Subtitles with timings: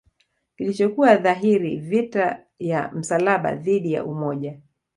[0.57, 4.59] kilichokuwa dhahiri vita ya msalaba dhidi ya umoja